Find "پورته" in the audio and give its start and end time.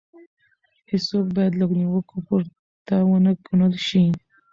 2.27-2.95